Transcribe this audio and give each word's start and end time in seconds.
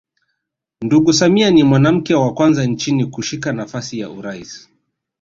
Ndugu 0.81 1.13
Samia 1.13 1.51
ni 1.51 1.63
mwanamke 1.63 2.15
wa 2.15 2.33
kwanza 2.33 2.65
nchini 2.65 3.05
kushika 3.05 3.53
nafasi 3.53 3.99
ya 3.99 4.09
urais 4.09 4.69